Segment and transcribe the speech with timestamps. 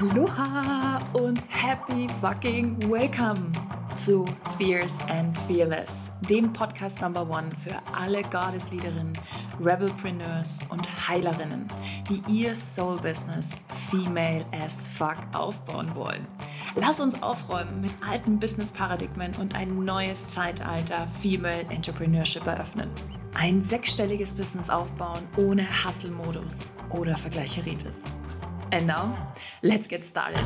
[0.00, 3.52] Aloha und happy fucking welcome
[3.94, 4.24] zu
[4.56, 9.12] Fierce and Fearless, dem Podcast Number One für alle Goddess-Leaderinnen,
[9.62, 11.68] Rebelpreneurs und Heilerinnen,
[12.08, 13.60] die ihr Soul-Business
[13.90, 16.26] female as fuck aufbauen wollen.
[16.76, 22.88] Lass uns aufräumen mit alten Business-Paradigmen und ein neues Zeitalter Female Entrepreneurship eröffnen.
[23.34, 28.04] Ein sechsstelliges Business aufbauen ohne Hustle-Modus oder Vergleicheritis.
[28.72, 29.32] And now,
[29.62, 30.44] let's get started.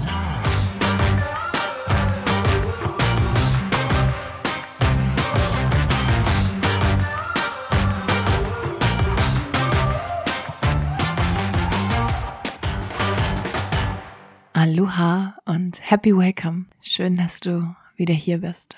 [14.54, 16.66] Aloha und happy welcome.
[16.80, 18.76] Schön, dass du wieder hier bist.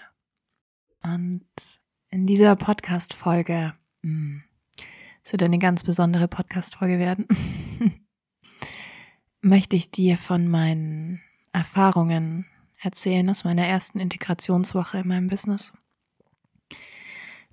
[1.05, 1.45] Und
[2.11, 4.43] in dieser Podcast-Folge, hm,
[5.23, 7.29] es wird eine ganz besondere Podcast-Folge werden,
[9.47, 12.47] möchte ich dir von meinen Erfahrungen
[12.81, 15.73] erzählen aus meiner ersten Integrationswoche in meinem Business.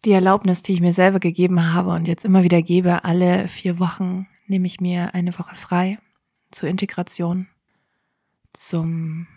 [0.04, 3.80] Die Erlaubnis, die ich mir selber gegeben habe und jetzt immer wieder gebe, alle vier
[3.80, 6.00] Wochen nehme ich mir eine Woche frei
[6.52, 7.48] zur Integration,
[8.52, 9.28] zum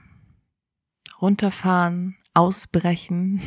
[1.21, 3.41] Runterfahren, Ausbrechen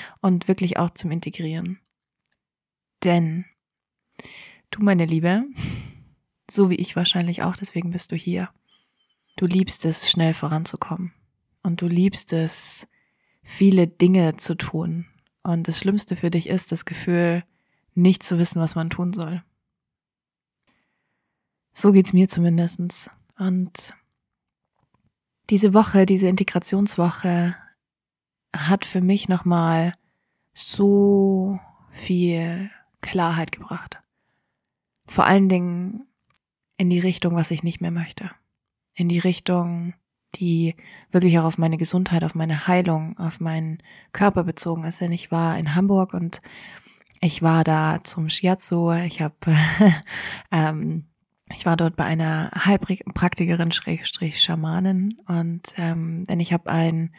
[0.20, 1.78] und wirklich auch zum Integrieren.
[3.02, 3.46] Denn
[4.70, 5.44] du, meine Liebe,
[6.54, 8.48] so wie ich wahrscheinlich auch, deswegen bist du hier.
[9.36, 11.12] Du liebst es, schnell voranzukommen.
[11.62, 12.86] Und du liebst es,
[13.42, 15.06] viele Dinge zu tun.
[15.42, 17.44] Und das Schlimmste für dich ist das Gefühl,
[17.94, 19.42] nicht zu wissen, was man tun soll.
[21.72, 23.10] So geht's mir zumindestens.
[23.38, 23.94] Und
[25.50, 27.56] diese Woche, diese Integrationswoche
[28.54, 29.94] hat für mich nochmal
[30.54, 31.58] so
[31.90, 33.98] viel Klarheit gebracht.
[35.06, 36.06] Vor allen Dingen
[36.76, 38.30] in die Richtung, was ich nicht mehr möchte.
[38.94, 39.94] In die Richtung,
[40.36, 40.74] die
[41.10, 43.78] wirklich auch auf meine Gesundheit, auf meine Heilung, auf meinen
[44.12, 45.00] Körper bezogen ist.
[45.00, 46.40] Denn ich war in Hamburg und
[47.20, 48.92] ich war da zum Shiatsu.
[48.92, 49.34] Ich habe,
[50.52, 51.06] ähm,
[51.54, 55.10] ich war dort bei einer Heilpraktikerin, Schrägstrich Schamanin.
[55.26, 57.14] Und ähm, denn ich habe ein,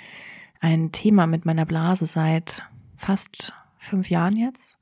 [0.59, 2.63] ein Thema mit meiner Blase seit
[2.95, 4.77] fast fünf Jahren jetzt.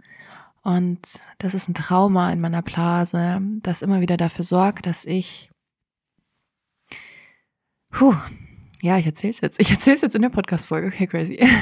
[0.64, 1.02] Und
[1.40, 5.50] das ist ein Trauma in meiner Blase, das immer wieder dafür sorgt, dass ich,
[7.92, 8.16] puh,
[8.82, 9.60] ja, ich erzähle es jetzt.
[9.60, 10.88] Ich erzähle es jetzt in der Podcast-Folge.
[10.88, 11.40] Okay, crazy.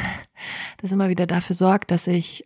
[0.77, 2.43] Das immer wieder dafür sorgt, dass ich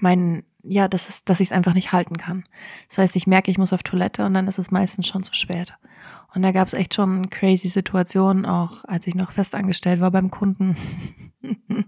[0.00, 2.44] meinen, ja, das ist, dass ich es einfach nicht halten kann.
[2.88, 5.34] Das heißt, ich merke, ich muss auf Toilette und dann ist es meistens schon zu
[5.34, 5.74] spät.
[6.34, 10.30] Und da gab es echt schon crazy Situationen, auch als ich noch festangestellt war beim
[10.30, 10.78] Kunden.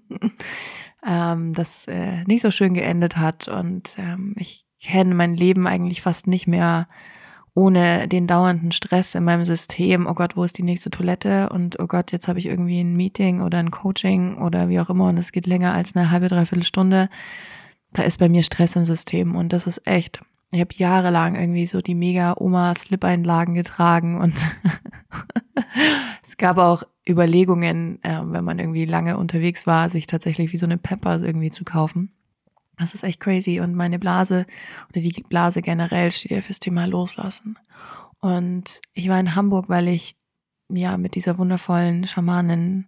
[1.09, 3.49] ähm, das äh, nicht so schön geendet hat.
[3.49, 6.87] Und ähm, ich kenne mein Leben eigentlich fast nicht mehr
[7.55, 10.07] ohne den dauernden Stress in meinem System.
[10.07, 11.49] Oh Gott, wo ist die nächste Toilette?
[11.49, 14.91] Und oh Gott, jetzt habe ich irgendwie ein Meeting oder ein Coaching oder wie auch
[14.91, 17.09] immer und es geht länger als eine halbe, dreiviertel Stunde.
[17.93, 20.21] Da ist bei mir Stress im System und das ist echt.
[20.51, 24.35] Ich habe jahrelang irgendwie so die mega Oma-Slip-Einlagen getragen und
[26.23, 30.67] es gab auch Überlegungen, äh, wenn man irgendwie lange unterwegs war, sich tatsächlich wie so
[30.67, 32.13] eine Peppers irgendwie zu kaufen.
[32.77, 33.61] Das ist echt crazy.
[33.61, 34.47] Und meine Blase
[34.91, 37.59] oder die Blase generell steht ja fürs Thema Loslassen.
[38.21, 40.17] Und ich war in Hamburg, weil ich
[40.69, 42.87] ja mit dieser wundervollen Schamanin,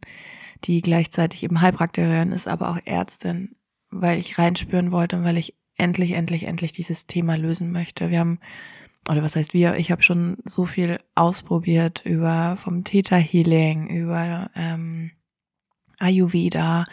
[0.65, 3.57] die gleichzeitig eben Heilpraktikerin ist, aber auch Ärztin,
[3.91, 8.11] weil ich reinspüren wollte und weil ich endlich, endlich, endlich dieses Thema lösen möchte.
[8.11, 8.39] Wir haben
[9.11, 14.51] oder was heißt wir, ich habe schon so viel ausprobiert über vom Theta Healing, über
[14.55, 15.11] ähm,
[15.99, 16.85] Ayurveda,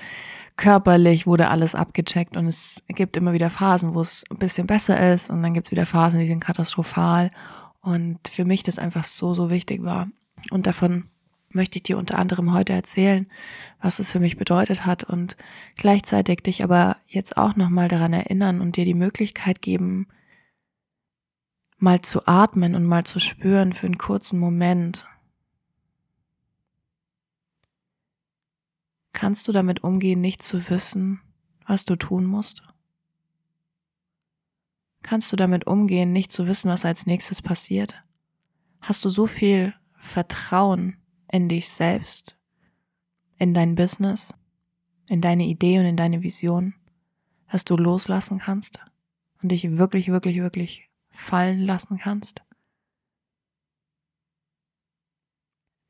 [0.57, 5.13] körperlich wurde alles abgecheckt und es gibt immer wieder Phasen, wo es ein bisschen besser
[5.13, 7.31] ist und dann gibt es wieder Phasen, die sind katastrophal.
[7.81, 10.09] Und für mich das einfach so, so wichtig war.
[10.49, 11.05] Und davon
[11.49, 13.28] möchte ich dir unter anderem heute erzählen,
[13.81, 15.38] was es für mich bedeutet hat und
[15.78, 20.07] gleichzeitig dich aber jetzt auch nochmal daran erinnern und dir die Möglichkeit geben,
[21.77, 25.05] mal zu atmen und mal zu spüren für einen kurzen Moment.
[29.13, 31.22] Kannst du damit umgehen, nicht zu wissen,
[31.66, 32.63] was du tun musst?
[35.03, 38.03] Kannst du damit umgehen, nicht zu wissen, was als nächstes passiert?
[38.81, 40.97] Hast du so viel Vertrauen
[41.31, 42.37] in dich selbst,
[43.37, 44.34] in dein Business,
[45.07, 46.75] in deine Idee und in deine Vision,
[47.49, 48.79] dass du loslassen kannst
[49.41, 50.86] und dich wirklich, wirklich, wirklich
[51.17, 52.41] fallen lassen kannst?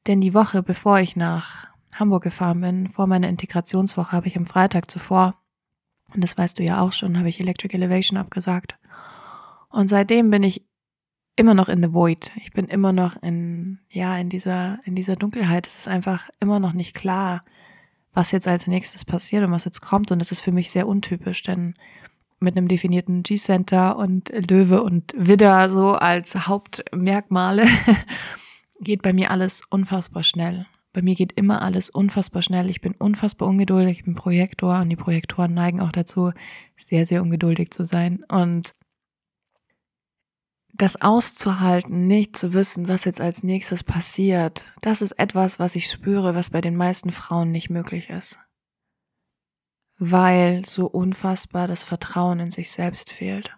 [0.08, 4.46] Denn die Woche, bevor ich nach Hamburg gefahren bin, vor meiner Integrationswoche, habe ich am
[4.46, 5.36] Freitag zuvor,
[6.14, 8.78] und das weißt du ja auch schon, habe ich Electric Elevation abgesagt.
[9.70, 10.66] Und seitdem bin ich
[11.36, 12.32] immer noch in the void.
[12.38, 15.68] Ich bin immer noch in, ja, in dieser, in dieser Dunkelheit.
[15.68, 17.44] Es ist einfach immer noch nicht klar,
[18.14, 20.12] was jetzt als nächstes passiert und was jetzt kommt.
[20.12, 21.76] Und das ist für mich sehr untypisch, denn
[22.40, 27.66] mit einem definierten G-Center und Löwe und Widder so als Hauptmerkmale
[28.80, 30.66] geht bei mir alles unfassbar schnell.
[30.94, 32.70] Bei mir geht immer alles unfassbar schnell.
[32.70, 34.00] Ich bin unfassbar ungeduldig.
[34.00, 36.32] Ich bin Projektor und die Projektoren neigen auch dazu,
[36.76, 38.24] sehr, sehr ungeduldig zu sein.
[38.28, 38.74] Und
[40.74, 45.90] das auszuhalten, nicht zu wissen, was jetzt als nächstes passiert, das ist etwas, was ich
[45.90, 48.40] spüre, was bei den meisten Frauen nicht möglich ist.
[50.00, 53.56] Weil so unfassbar das Vertrauen in sich selbst fehlt.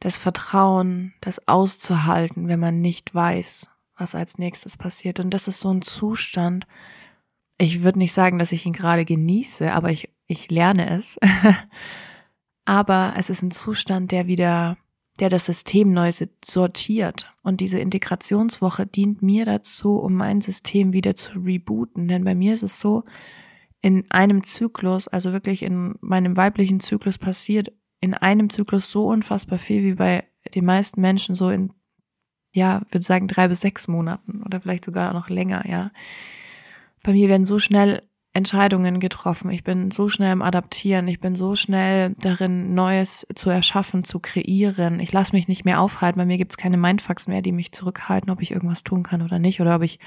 [0.00, 5.20] Das Vertrauen, das auszuhalten, wenn man nicht weiß, was als nächstes passiert.
[5.20, 6.66] Und das ist so ein Zustand,
[7.58, 11.18] ich würde nicht sagen, dass ich ihn gerade genieße, aber ich, ich lerne es.
[12.64, 14.76] aber es ist ein Zustand, der wieder
[15.20, 16.10] der das System neu
[16.44, 17.28] sortiert.
[17.42, 22.08] Und diese Integrationswoche dient mir dazu, um mein System wieder zu rebooten.
[22.08, 23.04] Denn bei mir ist es so,
[23.82, 29.58] in einem Zyklus, also wirklich in meinem weiblichen Zyklus passiert in einem Zyklus so unfassbar
[29.58, 30.24] viel wie bei
[30.54, 31.72] den meisten Menschen so in,
[32.52, 35.90] ja, würde sagen drei bis sechs Monaten oder vielleicht sogar noch länger, ja.
[37.02, 38.02] Bei mir werden so schnell
[38.34, 39.50] Entscheidungen getroffen.
[39.50, 41.06] Ich bin so schnell im Adaptieren.
[41.08, 45.00] Ich bin so schnell darin, Neues zu erschaffen, zu kreieren.
[45.00, 46.18] Ich lasse mich nicht mehr aufhalten.
[46.18, 49.20] Bei mir gibt es keine Mindfucks mehr, die mich zurückhalten, ob ich irgendwas tun kann
[49.20, 49.60] oder nicht.
[49.60, 49.98] Oder ob ich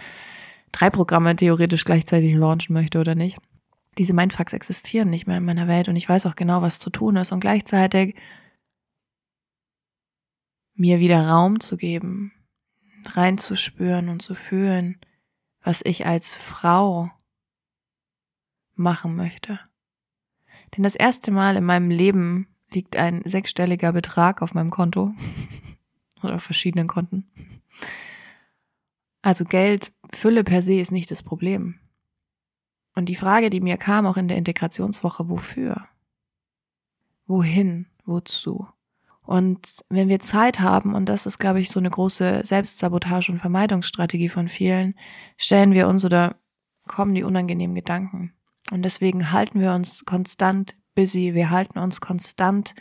[0.72, 3.38] drei Programme theoretisch gleichzeitig launchen möchte oder nicht.
[3.98, 6.90] Diese Mindfucks existieren nicht mehr in meiner Welt und ich weiß auch genau, was zu
[6.90, 7.32] tun ist.
[7.32, 8.16] Und gleichzeitig
[10.74, 12.34] mir wieder Raum zu geben,
[13.08, 15.00] reinzuspüren und zu fühlen,
[15.62, 17.10] was ich als Frau
[18.76, 19.60] machen möchte.
[20.76, 25.14] Denn das erste Mal in meinem Leben liegt ein sechsstelliger Betrag auf meinem Konto
[26.22, 27.30] oder auf verschiedenen Konten.
[29.22, 31.80] Also Geld, Fülle per se ist nicht das Problem.
[32.96, 35.88] Und die Frage, die mir kam auch in der Integrationswoche, wofür?
[37.28, 37.88] Wohin?
[38.06, 38.68] Wozu?
[39.26, 43.40] Und wenn wir Zeit haben, und das ist, glaube ich, so eine große Selbstsabotage und
[43.40, 44.96] Vermeidungsstrategie von vielen,
[45.38, 46.36] stellen wir uns oder
[46.88, 48.34] kommen die unangenehmen Gedanken.
[48.72, 52.76] Und deswegen halten wir uns konstant busy, wir halten uns konstant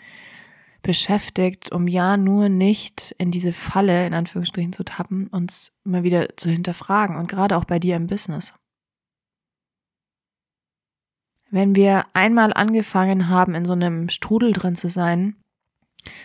[0.83, 6.37] beschäftigt, um ja nur nicht in diese Falle, in Anführungsstrichen, zu tappen, uns mal wieder
[6.37, 8.55] zu hinterfragen und gerade auch bei dir im Business.
[11.55, 15.37] Wenn wir einmal angefangen haben, in so einem Strudel drin zu sein,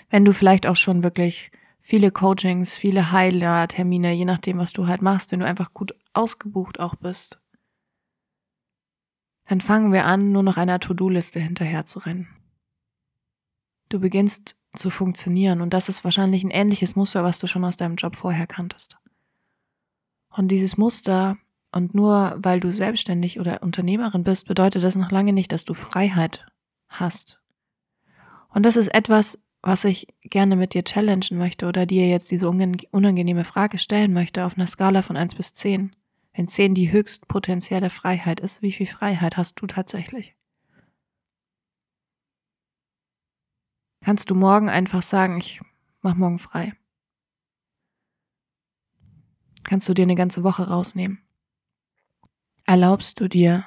[0.09, 5.03] wenn du vielleicht auch schon wirklich viele Coachings, viele Heiler-Termine, je nachdem, was du halt
[5.03, 7.39] machst, wenn du einfach gut ausgebucht auch bist,
[9.45, 12.27] dann fangen wir an, nur noch einer To-Do-Liste hinterher zu rennen.
[13.89, 17.77] Du beginnst zu funktionieren und das ist wahrscheinlich ein ähnliches Muster, was du schon aus
[17.77, 18.97] deinem Job vorher kanntest.
[20.29, 21.37] Und dieses Muster,
[21.71, 25.73] und nur weil du selbstständig oder Unternehmerin bist, bedeutet das noch lange nicht, dass du
[25.73, 26.45] Freiheit
[26.87, 27.39] hast.
[28.49, 32.49] Und das ist etwas, was ich gerne mit dir challengen möchte oder dir jetzt diese
[32.49, 35.95] unangenehme Frage stellen möchte auf einer Skala von eins bis zehn.
[36.33, 40.35] Wenn 10 die höchst potenzielle Freiheit ist, wie viel Freiheit hast du tatsächlich?
[44.01, 45.59] Kannst du morgen einfach sagen, ich
[46.01, 46.73] mach morgen frei?
[49.63, 51.19] Kannst du dir eine ganze Woche rausnehmen?
[52.69, 53.65] Erlaubst du dir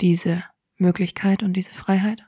[0.00, 0.44] diese
[0.76, 2.24] Möglichkeit und diese Freiheit?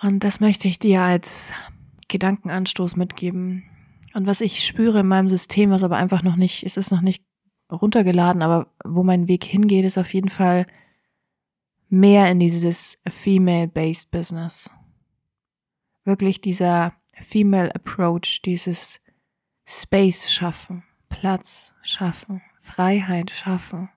[0.00, 1.52] Und das möchte ich dir als
[2.08, 3.62] Gedankenanstoß mitgeben,
[4.14, 7.00] und was ich spüre in meinem System, was aber einfach noch nicht, es ist noch
[7.00, 7.24] nicht
[7.70, 10.66] runtergeladen, aber wo mein Weg hingeht, ist auf jeden Fall
[11.90, 14.68] mehr in dieses Female-Based Business.
[16.02, 19.00] Wirklich dieser Female Approach, dieses
[19.64, 23.90] Space schaffen, Platz schaffen, Freiheit schaffen,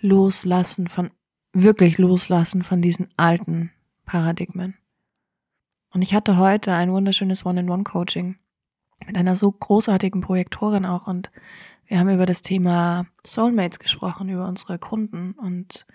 [0.00, 1.10] loslassen von,
[1.52, 3.72] wirklich loslassen von diesen alten
[4.04, 4.76] Paradigmen.
[5.90, 8.36] Und ich hatte heute ein wunderschönes One-in-One-Coaching
[9.06, 11.30] mit einer so großartigen Projektorin auch und
[11.86, 15.86] wir haben über das Thema Soulmates gesprochen, über unsere Kunden und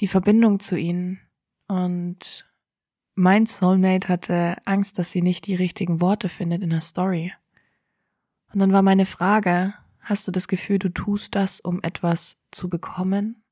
[0.00, 1.20] die Verbindung zu ihnen.
[1.68, 2.46] Und
[3.14, 7.32] mein Soulmate hatte Angst, dass sie nicht die richtigen Worte findet in der Story.
[8.52, 12.68] Und dann war meine Frage, hast du das Gefühl, du tust das, um etwas zu
[12.68, 13.42] bekommen?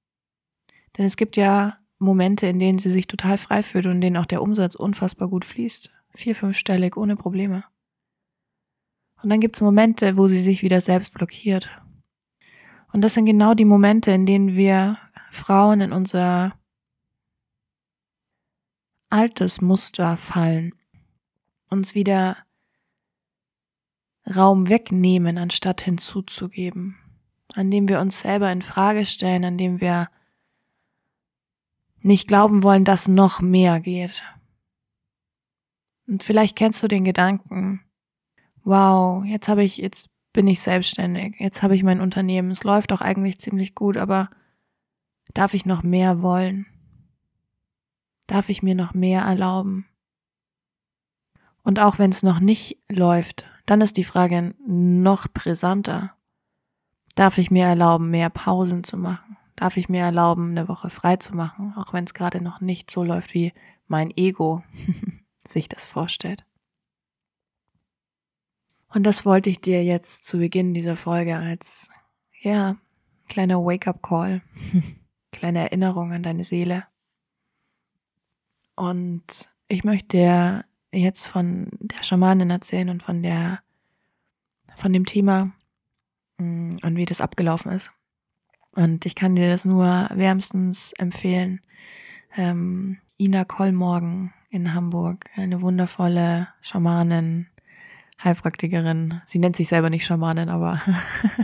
[0.97, 4.17] Denn es gibt ja Momente, in denen sie sich total frei fühlt und in denen
[4.17, 5.91] auch der Umsatz unfassbar gut fließt.
[6.15, 7.65] Vier, fünfstellig, ohne Probleme.
[9.23, 11.71] Und dann gibt es Momente, wo sie sich wieder selbst blockiert.
[12.93, 14.99] Und das sind genau die Momente, in denen wir
[15.31, 16.55] Frauen in unser
[19.11, 20.73] altes Muster fallen.
[21.69, 22.37] uns wieder
[24.35, 26.97] Raum wegnehmen, anstatt hinzuzugeben,
[27.55, 30.09] an dem wir uns selber in Frage stellen, an dem wir
[32.03, 34.23] nicht glauben wollen, dass noch mehr geht.
[36.07, 37.83] Und vielleicht kennst du den Gedanken,
[38.65, 42.91] wow, jetzt habe ich, jetzt bin ich selbstständig, jetzt habe ich mein Unternehmen, es läuft
[42.91, 44.31] doch eigentlich ziemlich gut, aber
[45.35, 46.67] darf ich noch mehr wollen?
[48.27, 49.87] Darf ich mir noch mehr erlauben?
[51.63, 56.17] Und auch wenn es noch nicht läuft, dann ist die Frage noch brisanter.
[57.15, 59.37] Darf ich mir erlauben, mehr Pausen zu machen?
[59.55, 62.91] Darf ich mir erlauben, eine Woche frei zu machen, auch wenn es gerade noch nicht
[62.91, 63.53] so läuft, wie
[63.87, 64.65] mein Ego
[65.47, 66.45] sich das vorstellt?
[68.89, 71.91] Und das wollte ich dir jetzt zu Beginn dieser Folge als,
[72.41, 72.77] ja,
[73.29, 74.43] kleiner Wake-up-Call,
[75.31, 76.89] kleine Erinnerung an deine Seele.
[78.75, 83.61] Und ich möchte dir jetzt von der Schamanin erzählen und von der,
[84.75, 85.53] von dem Thema
[86.39, 87.93] mm, und wie das abgelaufen ist.
[88.73, 91.61] Und ich kann dir das nur wärmstens empfehlen.
[92.37, 97.47] Ähm, Ina Kollmorgen in Hamburg, eine wundervolle Schamanin,
[98.23, 99.21] Heilpraktikerin.
[99.27, 100.81] Sie nennt sich selber nicht Schamanin, aber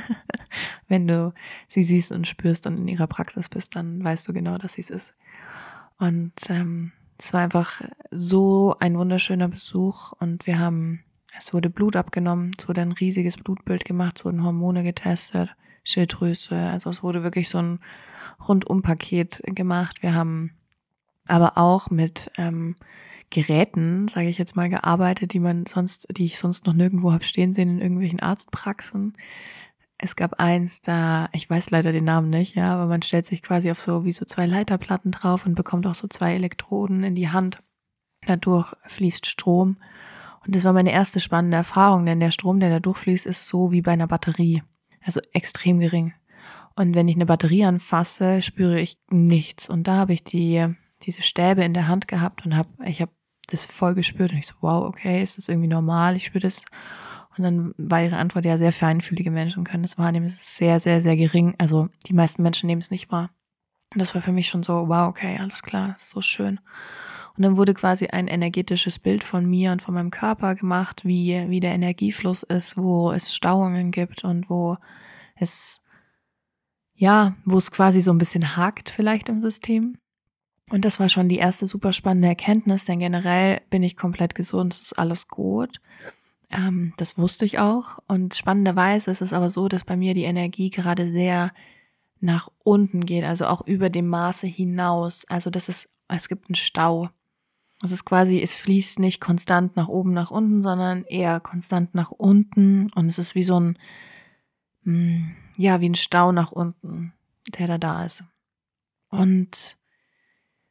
[0.88, 1.32] wenn du
[1.68, 4.82] sie siehst und spürst und in ihrer Praxis bist, dann weißt du genau, dass sie
[4.82, 5.14] es ist.
[5.98, 11.04] Und ähm, es war einfach so ein wunderschöner Besuch und wir haben,
[11.38, 15.50] es wurde Blut abgenommen, es wurde ein riesiges Blutbild gemacht, es wurden Hormone getestet,
[15.85, 17.80] Schilddrüse, also es wurde wirklich so ein
[18.46, 20.02] Rundumpaket gemacht.
[20.02, 20.52] Wir haben
[21.26, 22.76] aber auch mit ähm,
[23.30, 27.25] Geräten, sage ich jetzt mal, gearbeitet, die man sonst, die ich sonst noch nirgendwo habe
[27.25, 29.14] stehen sehen in irgendwelchen Arztpraxen.
[29.98, 33.42] Es gab eins, da, ich weiß leider den Namen nicht, ja, aber man stellt sich
[33.42, 37.14] quasi auf so wie so zwei Leiterplatten drauf und bekommt auch so zwei Elektroden in
[37.14, 37.62] die Hand.
[38.26, 39.78] Dadurch fließt Strom.
[40.44, 43.72] Und das war meine erste spannende Erfahrung, denn der Strom, der da durchfließt, ist so
[43.72, 44.62] wie bei einer Batterie.
[45.02, 46.12] Also extrem gering.
[46.74, 49.70] Und wenn ich eine Batterie anfasse, spüre ich nichts.
[49.70, 50.66] Und da habe ich die,
[51.02, 53.12] diese Stäbe in der Hand gehabt und habe, ich habe
[53.46, 54.32] das voll gespürt.
[54.32, 56.16] Und ich so, wow, okay, ist das irgendwie normal?
[56.16, 56.62] Ich spüre das.
[57.36, 60.26] Und dann war ihre Antwort, ja, sehr feinfühlige Menschen können das wahrnehmen.
[60.26, 61.54] Es ist sehr, sehr, sehr gering.
[61.58, 63.30] Also die meisten Menschen nehmen es nicht wahr.
[63.92, 66.60] Und das war für mich schon so, wow, okay, alles klar, ist so schön.
[67.36, 71.44] Und dann wurde quasi ein energetisches Bild von mir und von meinem Körper gemacht, wie,
[71.48, 74.78] wie der Energiefluss ist, wo es Stauungen gibt und wo
[75.34, 75.82] es,
[76.94, 79.98] ja, wo es quasi so ein bisschen hakt vielleicht im System.
[80.70, 84.74] Und das war schon die erste super spannende Erkenntnis, denn generell bin ich komplett gesund,
[84.74, 85.80] es ist alles gut.
[86.50, 87.98] Ähm, das wusste ich auch.
[88.06, 91.52] Und spannenderweise ist es aber so, dass bei mir die Energie gerade sehr
[92.20, 95.26] nach unten geht, also auch über dem Maße hinaus.
[95.28, 97.10] Also das ist, es gibt einen Stau.
[97.82, 102.10] Es ist quasi, es fließt nicht konstant nach oben, nach unten, sondern eher konstant nach
[102.10, 102.90] unten.
[102.94, 103.78] Und es ist wie so ein,
[104.84, 107.12] hm, ja, wie ein Stau nach unten,
[107.58, 108.24] der da da ist.
[109.10, 109.76] Und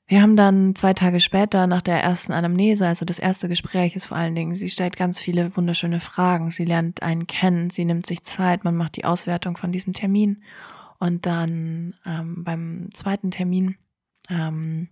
[0.08, 4.06] wir haben dann zwei Tage später nach der ersten Anamnese, also das erste Gespräch ist
[4.06, 8.06] vor allen Dingen, sie stellt ganz viele wunderschöne Fragen, sie lernt einen kennen, sie nimmt
[8.06, 10.44] sich Zeit, man macht die Auswertung von diesem Termin
[11.00, 13.78] und dann ähm, beim zweiten Termin
[14.30, 14.90] ähm,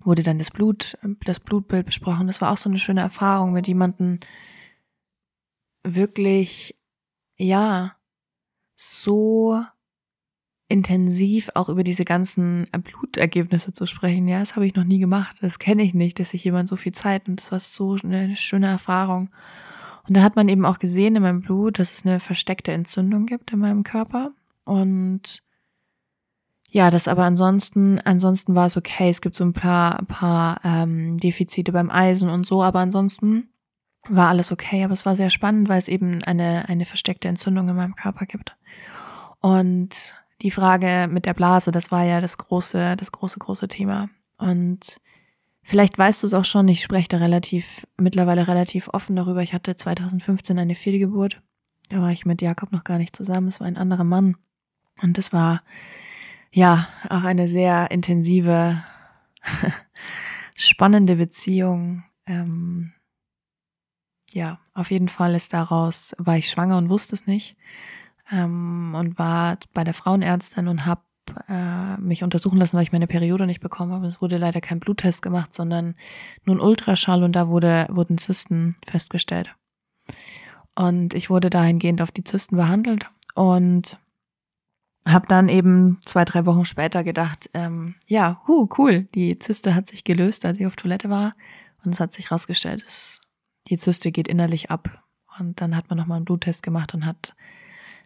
[0.00, 2.26] wurde dann das Blut, das Blutbild besprochen.
[2.26, 4.20] Das war auch so eine schöne Erfahrung mit jemandem
[5.82, 6.76] wirklich,
[7.36, 7.96] ja,
[8.74, 9.62] so
[10.72, 14.26] intensiv auch über diese ganzen Blutergebnisse zu sprechen.
[14.26, 15.36] Ja, das habe ich noch nie gemacht.
[15.40, 18.34] Das kenne ich nicht, dass sich jemand so viel Zeit und das war so eine
[18.34, 19.30] schöne Erfahrung.
[20.08, 23.26] Und da hat man eben auch gesehen in meinem Blut, dass es eine versteckte Entzündung
[23.26, 24.32] gibt in meinem Körper.
[24.64, 25.42] Und
[26.70, 29.10] ja, das aber ansonsten, ansonsten war es okay.
[29.10, 33.50] Es gibt so ein paar, ein paar ähm, Defizite beim Eisen und so, aber ansonsten
[34.08, 34.82] war alles okay.
[34.82, 38.26] Aber es war sehr spannend, weil es eben eine, eine versteckte Entzündung in meinem Körper
[38.26, 38.56] gibt.
[39.40, 44.10] Und die Frage mit der Blase, das war ja das große, das große, große Thema.
[44.38, 45.00] Und
[45.62, 49.42] vielleicht weißt du es auch schon, ich spreche da relativ, mittlerweile relativ offen darüber.
[49.42, 51.40] Ich hatte 2015 eine Fehlgeburt.
[51.88, 53.48] Da war ich mit Jakob noch gar nicht zusammen.
[53.48, 54.36] Es war ein anderer Mann.
[55.00, 55.62] Und das war,
[56.50, 58.82] ja, auch eine sehr intensive,
[60.56, 62.04] spannende Beziehung.
[62.26, 62.92] Ähm,
[64.32, 67.56] ja, auf jeden Fall ist daraus, war ich schwanger und wusste es nicht
[68.32, 71.02] ähm, und war bei der Frauenärztin und habe
[71.48, 74.06] äh, mich untersuchen lassen, weil ich meine Periode nicht bekommen habe.
[74.06, 75.94] Es wurde leider kein Bluttest gemacht, sondern
[76.44, 79.54] nur ein Ultraschall und da wurde, wurden Zysten festgestellt.
[80.74, 83.98] Und ich wurde dahingehend auf die Zysten behandelt und
[85.06, 89.86] habe dann eben zwei, drei Wochen später gedacht, ähm, ja, hu, cool, die Zyste hat
[89.86, 91.34] sich gelöst, als ich auf Toilette war.
[91.84, 93.20] Und es hat sich rausgestellt, es
[93.68, 95.02] die Zyste geht innerlich ab.
[95.38, 97.34] Und dann hat man nochmal einen Bluttest gemacht und hat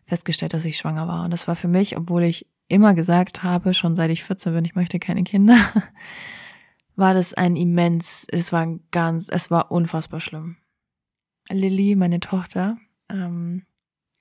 [0.06, 1.25] festgestellt, dass ich schwanger war.
[1.25, 4.64] Und das war für mich, obwohl ich immer gesagt habe, schon seit ich 14 bin,
[4.64, 5.56] ich möchte keine Kinder,
[6.96, 10.56] war das ein immens, es war ganz, es war unfassbar schlimm.
[11.48, 13.66] Lilly, meine Tochter, ähm,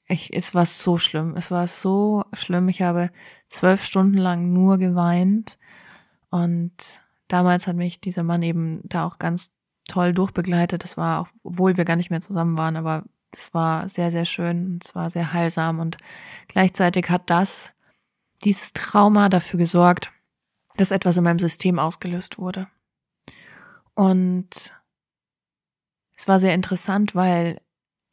[0.08, 1.36] ich, es war so schlimm.
[1.36, 2.70] Es war so schlimm.
[2.70, 3.10] Ich habe
[3.48, 5.58] zwölf Stunden lang nur geweint.
[6.30, 9.52] Und damals hat mich dieser Mann eben da auch ganz
[9.88, 10.84] toll durchbegleitet.
[10.84, 14.26] Das war, auch, obwohl wir gar nicht mehr zusammen waren, aber das war sehr, sehr
[14.26, 14.80] schön.
[14.84, 15.80] Es war sehr heilsam.
[15.80, 15.98] Und
[16.48, 17.74] gleichzeitig hat das,
[18.44, 20.12] dieses Trauma dafür gesorgt,
[20.78, 22.68] dass etwas in meinem System ausgelöst wurde.
[23.94, 24.74] Und
[26.16, 27.60] es war sehr interessant, weil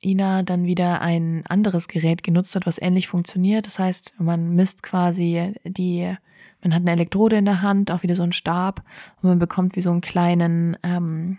[0.04, 3.66] Ina dann wieder ein anderes Gerät genutzt hat, was ähnlich funktioniert.
[3.66, 6.16] Das heißt, man misst quasi die,
[6.62, 8.83] man hat eine Elektrode in der Hand, auch wieder so einen Stab
[9.21, 11.38] und man bekommt wie so einen kleinen, ähm,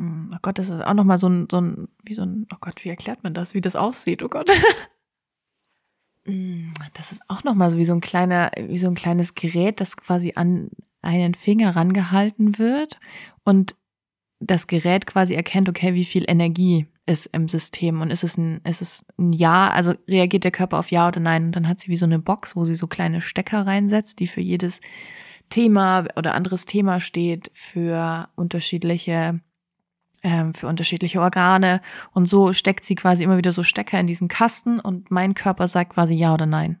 [0.00, 2.84] oh Gott, das ist auch nochmal so ein, so ein, wie so ein, oh Gott,
[2.84, 4.50] wie erklärt man das, wie das aussieht, oh Gott.
[6.24, 9.80] Mm, das ist auch nochmal so wie so ein kleiner, wie so ein kleines Gerät,
[9.80, 10.70] das quasi an
[11.02, 12.98] einen Finger rangehalten wird
[13.44, 13.76] und
[14.40, 18.60] das Gerät quasi erkennt, okay, wie viel Energie ist im System und ist es ein,
[18.64, 21.80] ist es ein Ja, also reagiert der Körper auf Ja oder Nein und dann hat
[21.80, 24.80] sie wie so eine Box, wo sie so kleine Stecker reinsetzt, die für jedes
[25.50, 29.40] Thema oder anderes Thema steht, für unterschiedliche
[30.54, 31.80] für unterschiedliche Organe
[32.12, 35.68] und so steckt sie quasi immer wieder so Stecker in diesen Kasten und mein Körper
[35.68, 36.80] sagt quasi Ja oder Nein,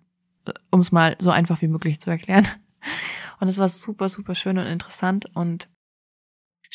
[0.70, 2.46] um es mal so einfach wie möglich zu erklären.
[3.40, 5.68] Und es war super, super schön und interessant und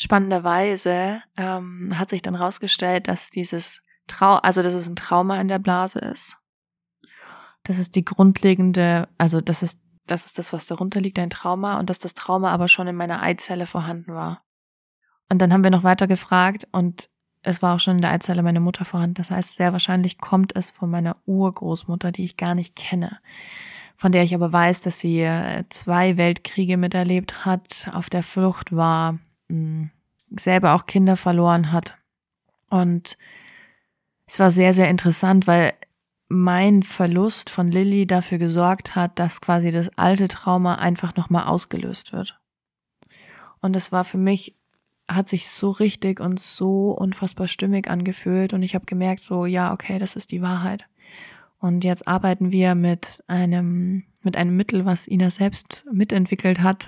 [0.02, 5.48] Spannenderweise ähm, hat sich dann rausgestellt, dass dieses Trau, also dass es ein Trauma in
[5.48, 6.38] der Blase ist.
[7.64, 11.78] Das ist die grundlegende, also das ist, das ist das, was darunter liegt, ein Trauma
[11.78, 14.42] und dass das Trauma aber schon in meiner Eizelle vorhanden war.
[15.30, 17.08] Und dann haben wir noch weiter gefragt und
[17.42, 19.14] es war auch schon in der Eizelle meiner Mutter vorhanden.
[19.14, 23.18] Das heißt, sehr wahrscheinlich kommt es von meiner Urgroßmutter, die ich gar nicht kenne,
[23.96, 28.74] von der ich aber weiß, dass sie äh, zwei Weltkriege miterlebt hat, auf der Flucht
[28.74, 29.18] war,
[30.36, 31.96] selber auch Kinder verloren hat.
[32.68, 33.16] Und
[34.26, 35.72] es war sehr, sehr interessant, weil
[36.28, 42.12] mein Verlust von Lilly dafür gesorgt hat, dass quasi das alte Trauma einfach nochmal ausgelöst
[42.12, 42.40] wird.
[43.60, 44.56] Und es war für mich,
[45.14, 49.72] hat sich so richtig und so unfassbar stimmig angefühlt und ich habe gemerkt, so, ja,
[49.72, 50.86] okay, das ist die Wahrheit.
[51.58, 56.86] Und jetzt arbeiten wir mit einem, mit einem Mittel, was Ina selbst mitentwickelt hat,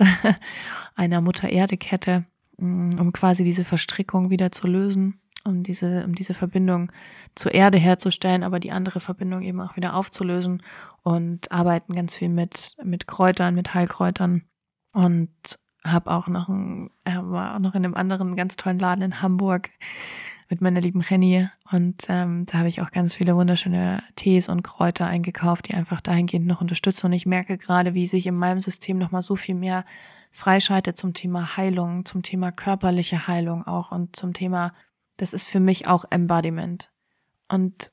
[0.95, 2.25] einer Mutter-Erde-Kette,
[2.57, 6.91] Mm, um quasi diese Verstrickung wieder zu lösen, um diese, um diese Verbindung
[7.35, 10.61] zur Erde herzustellen, aber die andere Verbindung eben auch wieder aufzulösen
[11.01, 14.43] und arbeiten ganz viel mit, mit Kräutern, mit Heilkräutern
[14.93, 15.29] und
[15.83, 19.21] habe auch noch ein, äh, war auch noch in einem anderen ganz tollen Laden in
[19.21, 19.69] Hamburg
[20.49, 24.61] mit meiner lieben Jenny und ähm, da habe ich auch ganz viele wunderschöne Tees und
[24.61, 28.61] Kräuter eingekauft, die einfach dahingehend noch unterstützen und ich merke gerade, wie sich in meinem
[28.61, 29.85] System noch mal so viel mehr
[30.31, 34.73] freischaltet zum Thema Heilung, zum Thema körperliche Heilung auch und zum Thema,
[35.17, 36.91] das ist für mich auch Embodiment.
[37.47, 37.91] Und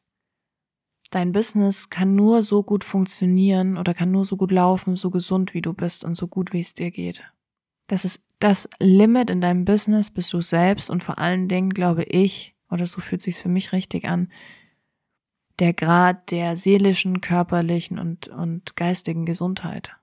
[1.10, 5.52] dein Business kann nur so gut funktionieren oder kann nur so gut laufen, so gesund
[5.52, 7.22] wie du bist und so gut wie es dir geht.
[7.90, 12.04] Das ist das Limit in deinem Business bist du selbst und vor allen Dingen glaube
[12.04, 14.30] ich, oder so fühlt sich's für mich richtig an,
[15.58, 19.96] der Grad der seelischen, körperlichen und, und geistigen Gesundheit.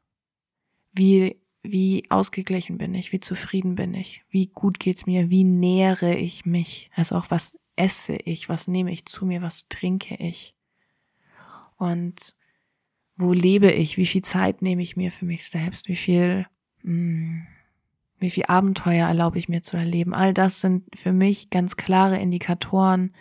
[0.91, 6.15] Wie wie ausgeglichen bin ich, wie zufrieden bin ich, wie gut geht's mir, wie nähere
[6.15, 10.55] ich mich, also auch was esse ich, was nehme ich zu mir, was trinke ich?
[11.77, 12.35] Und
[13.15, 16.45] wo lebe ich, wie viel Zeit nehme ich mir für mich selbst, wie viel,
[16.83, 17.47] mh, hm,
[18.19, 20.13] wie viel Abenteuer erlaube ich mir zu erleben.
[20.13, 23.13] All das sind für mich ganz klare Indikatoren,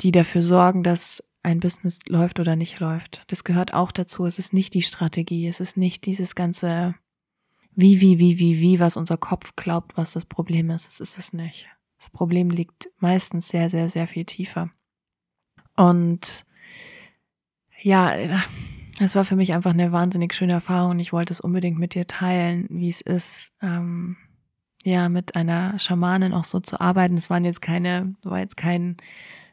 [0.00, 3.24] die dafür sorgen, dass ein Business läuft oder nicht läuft.
[3.28, 4.26] Das gehört auch dazu.
[4.26, 6.94] Es ist nicht die Strategie, es ist nicht dieses ganze
[7.80, 10.88] wie, wie, wie, wie, wie, was unser Kopf glaubt, was das Problem ist.
[10.88, 11.68] Es ist es nicht.
[11.96, 14.70] Das Problem liegt meistens sehr, sehr, sehr viel tiefer.
[15.76, 16.44] Und
[17.80, 18.16] ja,
[18.98, 21.94] es war für mich einfach eine wahnsinnig schöne Erfahrung und ich wollte es unbedingt mit
[21.94, 24.16] dir teilen, wie es ist, ähm,
[24.84, 27.16] ja, mit einer Schamanin auch so zu arbeiten.
[27.16, 28.96] Es waren jetzt keine, war jetzt kein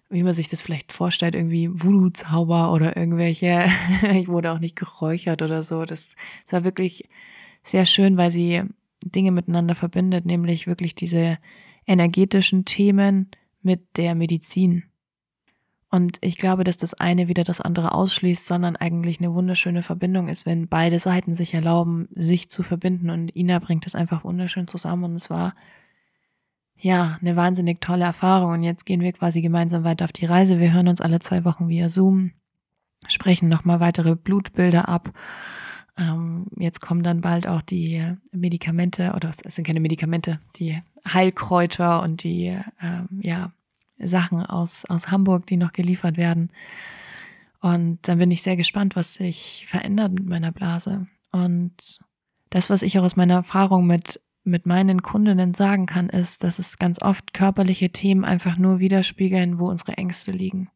[0.10, 3.65] wie man sich das vielleicht vorstellt, irgendwie Voodoo-Zauber oder irgendwelche.
[4.13, 5.86] ich wurde auch nicht geräuchert oder so.
[5.86, 7.10] Das, das war wirklich
[7.63, 8.63] sehr schön, weil sie
[9.03, 11.38] Dinge miteinander verbindet, nämlich wirklich diese
[11.88, 13.29] energetischen Themen
[13.62, 14.84] mit der Medizin.
[15.95, 20.27] Und ich glaube, dass das eine wieder das andere ausschließt, sondern eigentlich eine wunderschöne Verbindung
[20.27, 23.10] ist, wenn beide Seiten sich erlauben, sich zu verbinden.
[23.10, 25.05] Und Ina bringt das einfach wunderschön zusammen.
[25.05, 25.55] Und es war
[26.77, 28.51] ja, eine wahnsinnig tolle Erfahrung.
[28.51, 30.60] Und jetzt gehen wir quasi gemeinsam weiter auf die Reise.
[30.60, 32.31] Wir hören uns alle zwei Wochen via Zoom,
[33.08, 35.13] sprechen nochmal weitere Blutbilder ab.
[35.97, 38.03] Ähm, jetzt kommen dann bald auch die
[38.34, 40.77] Medikamente, oder es sind keine Medikamente, die
[41.08, 43.53] Heilkräuter und die, ähm, ja,
[43.99, 46.51] Sachen aus, aus Hamburg, die noch geliefert werden.
[47.62, 51.08] Und dann bin ich sehr gespannt, was sich verändert mit meiner Blase.
[51.31, 51.99] Und
[52.49, 56.60] das, was ich auch aus meiner Erfahrung mit mit meinen Kundinnen sagen kann, ist, dass
[56.60, 60.69] es ganz oft körperliche Themen einfach nur widerspiegeln, wo unsere Ängste liegen.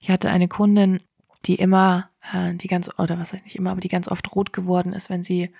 [0.00, 1.00] Ich hatte eine Kundin,
[1.46, 4.52] die immer, äh, die ganz, oder was heißt nicht immer, aber die ganz oft rot
[4.52, 5.54] geworden ist, wenn sie,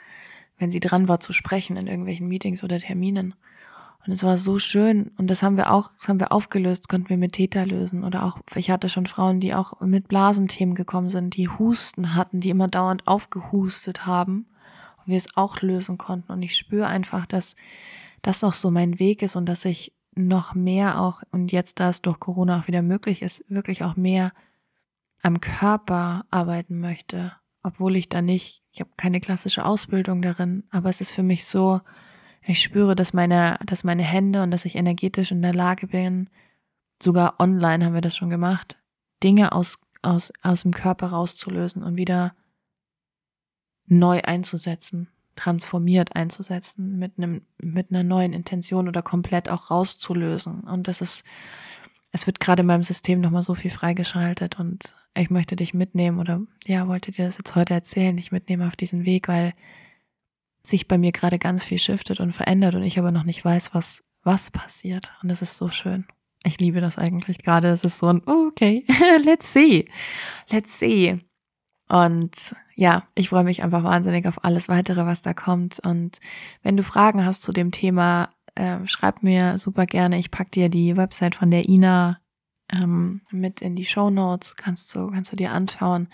[0.59, 3.35] wenn sie dran war zu sprechen in irgendwelchen Meetings oder Terminen.
[4.07, 5.11] Und es war so schön.
[5.19, 8.05] Und das haben wir auch, das haben wir aufgelöst, konnten wir mit Täter lösen.
[8.05, 12.41] Oder auch, ich hatte schon Frauen, die auch mit Blasenthemen gekommen sind, die Husten hatten,
[12.41, 14.47] die immer dauernd aufgehustet haben
[15.11, 16.33] wir es auch lösen konnten.
[16.33, 17.57] Und ich spüre einfach, dass
[18.23, 21.89] das auch so mein Weg ist und dass ich noch mehr auch, und jetzt, da
[21.91, 24.33] es durch Corona auch wieder möglich ist, wirklich auch mehr
[25.23, 27.33] am Körper arbeiten möchte.
[27.63, 31.45] Obwohl ich da nicht, ich habe keine klassische Ausbildung darin, aber es ist für mich
[31.45, 31.81] so,
[32.45, 36.31] ich spüre, dass meine, dass meine Hände und dass ich energetisch in der Lage bin,
[37.03, 38.79] sogar online haben wir das schon gemacht,
[39.23, 42.35] Dinge aus, aus, aus dem Körper rauszulösen und wieder
[43.87, 50.61] neu einzusetzen, transformiert einzusetzen, mit einem, mit einer neuen Intention oder komplett auch rauszulösen.
[50.61, 51.25] Und das ist,
[52.13, 56.21] es wird gerade in meinem System nochmal so viel freigeschaltet und ich möchte dich mitnehmen
[56.21, 59.55] oder ja, wollte dir das jetzt heute erzählen, dich mitnehmen auf diesen Weg, weil
[60.63, 63.75] sich bei mir gerade ganz viel shiftet und verändert und ich aber noch nicht weiß,
[63.75, 65.13] was, was passiert.
[65.23, 66.07] Und es ist so schön.
[66.45, 67.69] Ich liebe das eigentlich gerade.
[67.69, 68.85] Es ist so ein, okay,
[69.25, 69.87] let's see.
[70.51, 71.21] Let's see.
[71.89, 75.81] Und ja, ich freue mich einfach wahnsinnig auf alles weitere, was da kommt.
[75.81, 76.19] Und
[76.63, 80.19] wenn du Fragen hast zu dem Thema, äh, schreib mir super gerne.
[80.19, 82.21] Ich pack dir die Website von der Ina
[82.73, 84.57] ähm, mit in die Show Notes.
[84.57, 86.09] Kannst du, kannst du dir anschauen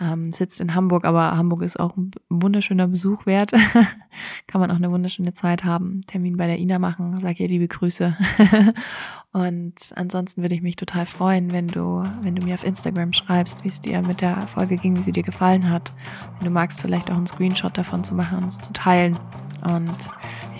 [0.00, 3.52] ähm, sitzt in Hamburg, aber Hamburg ist auch ein wunderschöner Besuch wert.
[4.46, 6.00] Kann man auch eine wunderschöne Zeit haben.
[6.06, 8.16] Termin bei der Ina machen, sag ihr liebe Grüße.
[9.32, 13.62] und ansonsten würde ich mich total freuen, wenn du, wenn du mir auf Instagram schreibst,
[13.62, 15.92] wie es dir mit der Folge ging, wie sie dir gefallen hat.
[16.38, 19.18] Wenn du magst, vielleicht auch einen Screenshot davon zu machen und es zu teilen.
[19.62, 19.94] Und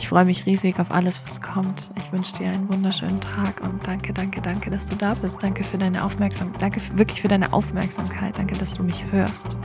[0.01, 1.93] ich freue mich riesig auf alles, was kommt.
[1.99, 5.43] Ich wünsche dir einen wunderschönen Tag und danke, danke, danke, dass du da bist.
[5.43, 6.63] Danke für deine Aufmerksamkeit.
[6.63, 8.39] Danke wirklich für deine Aufmerksamkeit.
[8.39, 9.59] Danke, dass du mich hörst.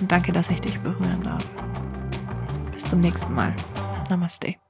[0.00, 1.48] Und danke, dass ich dich berühren darf.
[2.72, 3.54] Bis zum nächsten Mal.
[4.10, 4.61] Namaste.